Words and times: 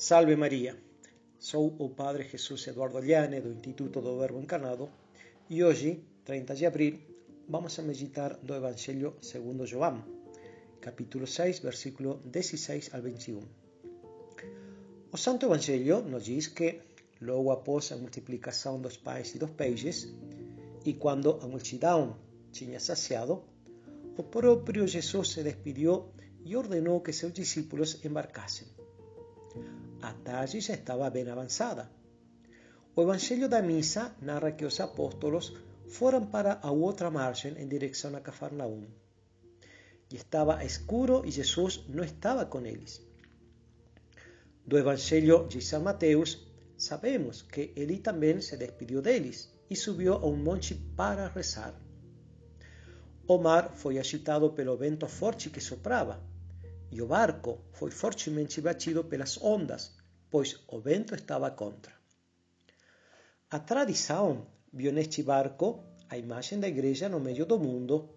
Salve 0.00 0.36
Maria! 0.36 0.76
Sou 1.40 1.74
o 1.76 1.88
Padre 1.90 2.22
Jesus 2.22 2.68
Eduardo 2.68 3.00
Llane 3.00 3.40
do 3.40 3.50
Instituto 3.50 4.00
do 4.00 4.16
Verbo 4.16 4.38
Encarnado 4.38 4.88
e 5.50 5.64
hoje, 5.64 6.04
30 6.24 6.54
de 6.54 6.66
abril, 6.66 7.00
vamos 7.48 7.76
a 7.80 7.82
meditar 7.82 8.38
do 8.40 8.54
Evangelho 8.54 9.16
segundo 9.20 9.66
João, 9.66 10.04
capítulo 10.80 11.26
6, 11.26 11.58
versículo 11.58 12.20
16 12.24 12.94
al 12.94 13.02
21. 13.02 13.40
O 15.10 15.16
Santo 15.16 15.46
Evangelho 15.46 16.00
nos 16.02 16.26
diz 16.26 16.46
que, 16.46 16.80
logo 17.20 17.50
após 17.50 17.90
a 17.90 17.96
multiplicação 17.96 18.80
dos 18.80 18.96
pães 18.96 19.34
e 19.34 19.38
dos 19.40 19.50
peixes, 19.50 20.06
e 20.84 20.94
quando 20.94 21.40
a 21.42 21.48
multidão 21.48 22.16
tinha 22.52 22.78
saciado, 22.78 23.42
o 24.16 24.22
próprio 24.22 24.86
Jesus 24.86 25.30
se 25.32 25.42
despediu 25.42 26.12
e 26.44 26.54
ordenou 26.54 27.00
que 27.00 27.12
seus 27.12 27.32
discípulos 27.32 28.04
embarcassem. 28.04 28.77
A 30.00 30.12
tarde 30.12 30.60
já 30.60 30.74
estava 30.74 31.10
bem 31.10 31.28
avançada. 31.28 31.90
O 32.94 33.02
Evangelho 33.02 33.48
da 33.48 33.60
Missa 33.60 34.14
narra 34.22 34.52
que 34.52 34.64
os 34.64 34.78
apóstolos 34.78 35.52
foram 35.88 36.26
para 36.26 36.60
a 36.62 36.70
outra 36.70 37.10
margem 37.10 37.54
em 37.58 37.66
direção 37.66 38.14
a 38.14 38.20
Cafarnaum. 38.20 38.86
E 40.10 40.16
estava 40.16 40.64
escuro 40.64 41.22
e 41.26 41.30
Jesus 41.30 41.84
não 41.88 42.04
estava 42.04 42.46
com 42.46 42.64
eles. 42.64 43.00
Do 44.64 44.78
Evangelho 44.78 45.48
de 45.48 45.60
São 45.60 45.82
Mateus, 45.82 46.46
sabemos 46.76 47.42
que 47.42 47.72
ele 47.74 47.98
também 47.98 48.40
se 48.40 48.56
despediu 48.56 49.02
deles 49.02 49.52
e 49.68 49.74
subiu 49.74 50.14
a 50.14 50.26
um 50.26 50.36
monte 50.36 50.74
para 50.96 51.28
rezar. 51.28 51.74
O 53.26 53.36
mar 53.36 53.72
foi 53.74 53.98
agitado 53.98 54.50
pelo 54.52 54.76
vento 54.76 55.06
forte 55.06 55.50
que 55.50 55.60
soprava, 55.60 56.22
e 56.90 57.02
o 57.02 57.06
barco 57.06 57.58
foi 57.72 57.90
fortemente 57.90 58.60
batido 58.60 59.04
pelas 59.04 59.40
ondas, 59.42 59.96
pois 60.30 60.60
o 60.68 60.80
vento 60.80 61.14
estava 61.14 61.50
contra. 61.50 61.92
A 63.50 63.58
tradição 63.58 64.46
viu 64.72 64.92
neste 64.92 65.22
barco 65.22 65.84
a 66.08 66.16
imagem 66.16 66.58
da 66.60 66.68
igreja 66.68 67.08
no 67.08 67.20
meio 67.20 67.44
do 67.44 67.58
mundo, 67.58 68.08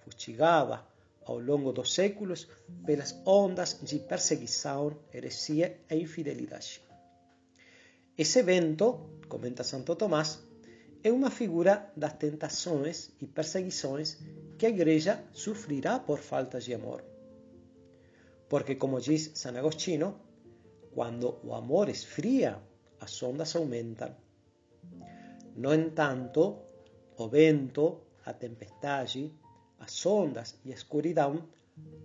fustigada 0.00 0.84
ao 1.24 1.38
longo 1.38 1.72
dos 1.72 1.94
séculos 1.94 2.48
pelas 2.84 3.14
ondas 3.24 3.78
de 3.82 3.98
perseguição, 3.98 4.96
heresia 5.12 5.80
e 5.90 5.96
infidelidade. 5.96 6.82
Esse 8.16 8.42
vento, 8.42 9.20
comenta 9.28 9.64
Santo 9.64 9.94
Tomás, 9.96 10.40
é 11.02 11.10
uma 11.10 11.30
figura 11.30 11.90
das 11.96 12.12
tentações 12.12 13.10
e 13.20 13.26
perseguições 13.26 14.18
que 14.58 14.66
a 14.66 14.68
igreja 14.68 15.24
sofrerá 15.32 15.98
por 15.98 16.18
falta 16.18 16.60
de 16.60 16.74
amor. 16.74 17.11
Porque, 18.52 18.74
como 18.76 19.00
diz 19.00 19.30
San 19.32 19.56
Agostino, 19.56 20.08
quando 20.94 21.40
o 21.42 21.54
amor 21.54 21.88
esfria, 21.88 22.60
as 23.00 23.22
ondas 23.22 23.56
aumentam. 23.56 24.14
No 25.56 25.72
entanto, 25.72 26.58
o 27.16 27.28
vento, 27.28 28.02
a 28.26 28.34
tempestade, 28.34 29.32
as 29.78 30.04
ondas 30.04 30.60
e 30.66 30.70
a 30.70 30.74
escuridão 30.74 31.48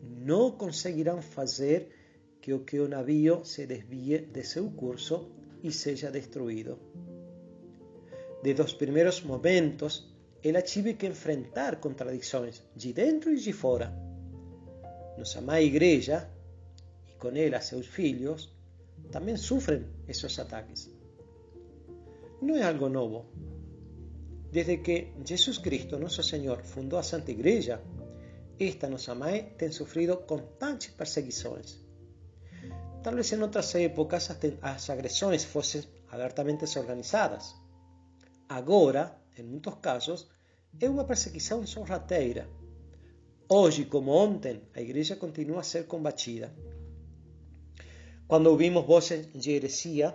não 0.02 0.52
conseguirão 0.52 1.22
fazer 1.22 1.92
que 2.40 2.54
o 2.54 2.64
que 2.64 2.80
o 2.80 2.88
navio 2.88 3.44
se 3.44 3.68
desvie 3.68 4.20
de 4.20 4.44
seu 4.46 4.72
curso 4.72 5.30
e 5.62 5.70
seja 5.70 6.10
destruído. 6.10 6.80
Desde 8.42 8.62
os 8.62 8.74
primeiros 8.74 9.22
momentos, 9.22 10.16
ela 10.42 10.62
tive 10.62 10.94
que 10.94 11.08
enfrentar 11.08 11.76
contradições 11.82 12.64
de 12.74 12.94
dentro 12.94 13.34
e 13.34 13.38
de 13.38 13.52
fora. 13.52 13.94
Nossa 15.18 15.42
mãe 15.42 15.66
igreja, 15.66 16.37
e 17.18 17.20
com 17.20 17.36
ela 17.36 17.60
seus 17.62 17.88
filhos, 17.88 18.50
também 19.12 19.36
sofrem 19.38 19.86
esses 20.08 20.40
ataques. 20.40 20.90
Não 22.42 22.56
é 22.56 22.64
algo 22.64 22.90
novo. 22.90 23.26
Desde 24.52 24.78
que 24.78 25.14
Jesus 25.26 25.58
Cristo, 25.58 25.98
nosso 25.98 26.24
Senhor, 26.24 26.62
fundou 26.64 27.00
a 27.00 27.04
Santa 27.04 27.32
Igreja, 27.32 27.82
esta 28.60 28.88
nossa 28.88 29.14
mãe 29.14 29.54
tem 29.58 29.72
sofrido 29.72 30.18
constantes 30.18 30.90
perseguições. 30.90 31.80
Talvez 33.04 33.32
em 33.32 33.42
outras 33.42 33.76
épocas 33.76 34.30
as 34.62 34.90
agressões 34.90 35.44
fossem 35.44 35.84
abertamente 36.10 36.66
organizadas. 36.78 37.56
Agora, 38.50 39.20
em 39.38 39.44
muitos 39.44 39.76
casos, 39.76 40.28
é 40.80 40.90
uma 40.90 41.04
perseguição 41.04 41.66
sorrateira. 41.66 42.48
Hoje, 43.50 43.86
como 43.86 44.12
ontem, 44.12 44.62
a 44.76 44.82
igreja 44.82 45.16
continua 45.16 45.62
a 45.62 45.64
ser 45.64 45.86
combatida. 45.88 46.54
Quando 48.28 48.48
ouvimos 48.48 48.86
vozes 48.86 49.26
de 49.34 49.52
heresia, 49.52 50.14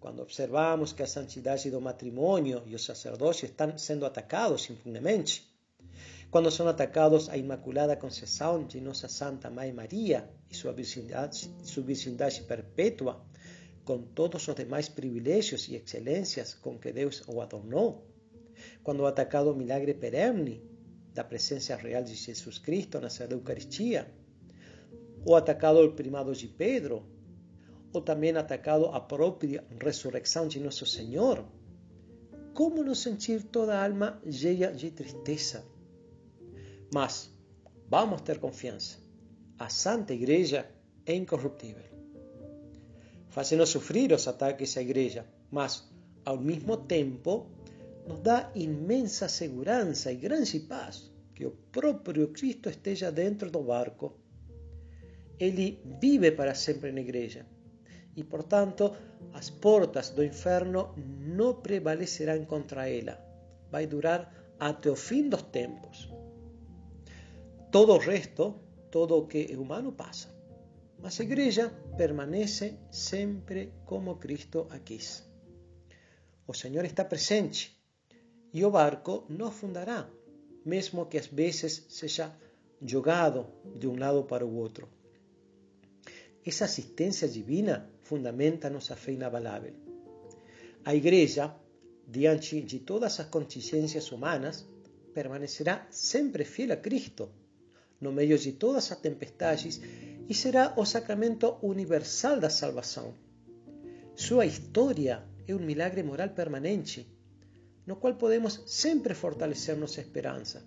quando 0.00 0.20
observamos 0.20 0.92
que 0.92 1.04
a 1.04 1.06
santidade 1.06 1.70
do 1.70 1.80
matrimônio 1.80 2.60
e 2.66 2.74
o 2.74 2.78
sacerdócio 2.78 3.46
estão 3.46 3.78
sendo 3.78 4.04
atacados 4.04 4.68
impunemente, 4.68 5.48
quando 6.28 6.50
são 6.50 6.66
atacados 6.66 7.28
a 7.28 7.36
Imaculada 7.36 7.94
Conceição 7.94 8.64
de 8.64 8.80
Nossa 8.80 9.06
Santa 9.06 9.48
Mãe 9.48 9.72
Maria 9.72 10.28
e 10.50 10.56
sua 10.56 10.72
virgindade, 10.72 11.48
sua 11.62 11.84
virgindade 11.84 12.42
perpétua, 12.42 13.24
com 13.84 14.02
todos 14.02 14.48
os 14.48 14.54
demais 14.56 14.88
privilégios 14.88 15.68
e 15.68 15.76
excelências 15.76 16.52
com 16.52 16.76
que 16.76 16.92
Deus 16.92 17.22
o 17.28 17.40
adornou, 17.40 18.04
quando 18.82 19.06
atacado 19.06 19.52
o 19.52 19.54
milagre 19.54 19.94
perene 19.94 20.68
da 21.14 21.22
presença 21.22 21.76
real 21.76 22.02
de 22.02 22.16
Jesus 22.16 22.58
Cristo 22.58 23.00
na 23.00 23.08
Sagrada 23.08 23.34
Eucaristia, 23.34 24.12
ou 25.24 25.36
atacado 25.36 25.78
o 25.78 25.92
primado 25.92 26.34
de 26.34 26.48
Pedro, 26.48 27.14
ou 27.96 28.02
também 28.02 28.36
atacado 28.36 28.86
a 28.86 29.00
própria 29.00 29.64
ressurreição 29.82 30.46
de 30.46 30.60
Nosso 30.60 30.84
Senhor, 30.84 31.44
como 32.52 32.82
não 32.82 32.94
sentir 32.94 33.42
toda 33.42 33.74
a 33.74 33.84
alma 33.84 34.20
cheia 34.30 34.70
de 34.70 34.90
tristeza? 34.90 35.64
Mas 36.92 37.30
vamos 37.88 38.20
ter 38.20 38.38
confiança. 38.38 38.98
A 39.58 39.68
Santa 39.68 40.12
Igreja 40.12 40.68
é 41.06 41.14
incorruptível 41.14 41.96
fazendo 43.28 43.66
sofrer 43.66 44.12
os 44.12 44.26
ataques 44.26 44.78
à 44.78 44.80
igreja, 44.80 45.26
mas, 45.50 45.86
ao 46.24 46.38
mesmo 46.38 46.74
tempo, 46.78 47.46
nos 48.08 48.20
dá 48.20 48.50
imensa 48.54 49.28
segurança 49.28 50.10
e 50.10 50.16
grande 50.16 50.58
paz 50.60 51.10
que 51.34 51.44
o 51.44 51.50
próprio 51.70 52.28
Cristo 52.28 52.70
esteja 52.70 53.12
dentro 53.12 53.50
do 53.50 53.62
barco. 53.62 54.14
Ele 55.38 55.78
vive 56.00 56.32
para 56.32 56.54
sempre 56.54 56.90
na 56.90 57.02
igreja 57.02 57.44
e, 58.16 58.24
portanto, 58.24 58.94
as 59.32 59.50
portas 59.50 60.10
do 60.10 60.24
inferno 60.24 60.94
não 60.96 61.54
prevalecerão 61.54 62.44
contra 62.46 62.88
ela. 62.88 63.22
Vai 63.70 63.86
durar 63.86 64.32
até 64.58 64.90
o 64.90 64.96
fim 64.96 65.28
dos 65.28 65.42
tempos. 65.42 66.08
Todo 67.70 67.98
resto, 67.98 68.54
todo 68.90 69.16
o 69.16 69.26
que 69.26 69.52
é 69.52 69.56
humano 69.56 69.92
passa. 69.92 70.34
Mas 70.98 71.20
a 71.20 71.24
igreja 71.24 71.68
permanece 71.96 72.78
sempre 72.90 73.74
como 73.84 74.16
Cristo 74.16 74.66
a 74.70 74.78
quis. 74.78 75.22
O 76.46 76.54
Senhor 76.54 76.84
está 76.86 77.04
presente 77.04 77.76
e 78.52 78.64
o 78.64 78.70
barco 78.70 79.26
não 79.28 79.48
afundará, 79.48 80.08
mesmo 80.64 81.04
que 81.04 81.18
às 81.18 81.26
vezes 81.26 81.84
seja 81.90 82.34
jogado 82.80 83.46
de 83.74 83.86
um 83.86 83.98
lado 83.98 84.24
para 84.24 84.46
o 84.46 84.54
outro. 84.54 84.88
Essa 86.44 86.64
assistência 86.64 87.28
divina 87.28 87.90
fundamenta 88.08 88.70
nossa 88.70 88.94
fé 89.02 89.12
inabalável. 89.12 89.74
A 90.84 90.94
Igreja, 90.94 91.44
diante 92.06 92.60
de 92.62 92.78
todas 92.90 93.18
as 93.18 93.28
contingências 93.28 94.12
humanas, 94.12 94.64
permanecerá 95.12 95.86
sempre 95.90 96.44
fiel 96.44 96.72
a 96.72 96.76
Cristo, 96.76 97.24
no 98.00 98.12
meio 98.12 98.38
de 98.38 98.52
todas 98.52 98.92
as 98.92 99.00
tempestades 99.00 99.80
e 100.28 100.34
será 100.34 100.74
o 100.76 100.84
sacramento 100.84 101.56
universal 101.62 102.38
da 102.38 102.50
salvação. 102.50 103.14
Sua 104.14 104.46
história 104.46 105.24
é 105.48 105.54
um 105.54 105.64
milagre 105.70 106.02
moral 106.02 106.30
permanente, 106.30 107.00
no 107.86 107.96
qual 107.96 108.14
podemos 108.14 108.62
sempre 108.66 109.14
fortalecer 109.14 109.76
nossa 109.76 110.00
esperança. 110.00 110.64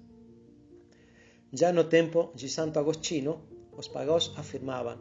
Já 1.53 1.71
no 1.71 1.83
tempo 1.83 2.31
de 2.35 2.47
Santo 2.49 2.79
Agostinho, 2.79 3.33
os 3.71 3.87
pagãos 3.87 4.33
afirmavam: 4.37 4.99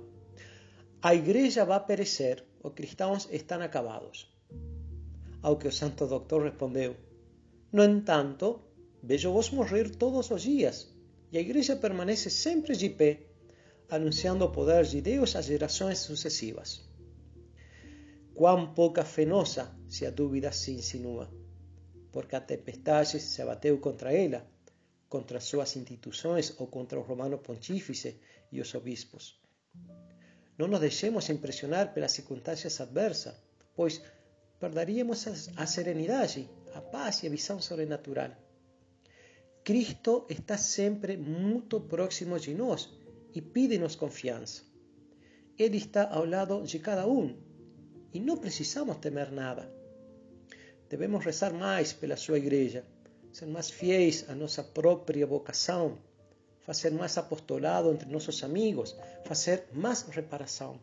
a 1.01 1.15
igreja 1.15 1.65
vai 1.65 1.79
perecer, 1.87 2.45
os 2.61 2.73
cristãos 2.73 3.29
estão 3.31 3.63
acabados. 3.63 4.29
Ao 5.41 5.57
que 5.57 5.69
o 5.69 5.73
Santo 5.73 6.09
Doutor 6.09 6.43
respondeu: 6.43 6.97
No 7.73 7.85
entanto, 7.85 8.61
vejo 9.01 9.33
vos 9.33 9.51
morrer 9.51 9.91
todos 9.91 10.29
os 10.33 10.43
dias, 10.43 10.93
e 11.31 11.39
a 11.39 11.41
igreja 11.41 11.77
permanece 11.77 12.31
sempre 12.31 12.75
de 12.77 12.91
pé 12.91 13.29
anunciando 13.89 14.45
o 14.45 14.51
poder 14.51 14.85
de 14.85 15.01
Deus 15.01 15.37
às 15.37 15.47
gerações 15.47 16.01
sucessivas. 16.01 16.85
Quão 18.35 18.75
pouca 18.75 19.05
fé 19.05 19.25
nossa 19.25 19.73
se 19.89 20.05
a 20.05 20.11
dúvida 20.11 20.51
se 20.51 20.73
insinua, 20.73 21.33
porque 22.11 22.35
a 22.35 22.41
tempestade 22.41 23.21
se 23.21 23.41
abateu 23.41 23.79
contra 23.79 24.13
ela, 24.13 24.45
contra 25.09 25.41
suas 25.41 25.77
instituições 25.77 26.53
ou 26.59 26.67
contra 26.67 26.99
o 26.99 27.03
romano 27.03 27.39
pontífice 27.39 28.21
e 28.51 28.61
os 28.61 28.75
obispos. 28.75 29.41
Não 30.59 30.67
nos 30.67 30.81
deixemos 30.81 31.31
impressionar 31.31 31.95
pelas 31.95 32.13
circunstâncias 32.13 32.81
adversas, 32.81 33.37
pois 33.77 34.03
perderíamos 34.59 35.21
a 35.57 35.67
serenidade, 35.67 36.51
a 36.75 36.81
paz 36.81 37.23
e 37.23 37.29
a 37.29 37.31
visão 37.31 37.61
sobrenatural. 37.61 38.33
Cristo 39.63 40.27
está 40.29 40.59
sempre 40.59 41.17
muito 41.17 41.81
próximo 41.81 42.41
de 42.41 42.55
nós 42.55 42.91
e 43.33 43.41
pide-nos 43.41 43.95
confiança. 43.95 44.63
Ele 45.57 45.77
está 45.77 46.09
ao 46.11 46.25
lado 46.25 46.63
de 46.65 46.79
cada 46.81 47.07
um 47.07 47.37
e 48.13 48.19
não 48.19 48.37
precisamos 48.37 48.97
temer 48.97 49.31
nada. 49.31 49.73
Devemos 50.89 51.25
rezar 51.25 51.53
mais 51.53 51.93
pela 51.93 52.17
sua 52.17 52.39
igreja, 52.39 52.85
ser 53.33 53.47
mais 53.47 53.71
fiéis 53.71 54.25
à 54.29 54.35
nossa 54.35 54.65
própria 54.65 55.27
vocação, 55.27 55.99
fazer 56.69 56.91
mais 56.91 57.17
apostolado 57.17 57.91
entre 57.91 58.11
nossos 58.11 58.45
amigos, 58.45 58.95
fazer 59.25 59.65
mais 59.73 60.03
reparação. 60.03 60.79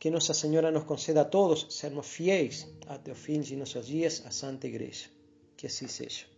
Que 0.00 0.08
Nossa 0.08 0.32
Senhora 0.32 0.70
nos 0.70 0.84
conceda 0.84 1.20
a 1.20 1.24
todos 1.26 1.66
sermos 1.68 2.06
fiéis 2.06 2.66
até 2.86 3.12
o 3.12 3.14
fim 3.14 3.42
de 3.42 3.56
nossos 3.56 3.86
dias 3.86 4.22
à 4.24 4.30
Santa 4.30 4.66
Igreja. 4.66 5.10
Que 5.54 5.66
assim 5.66 5.86
seja. 5.86 6.33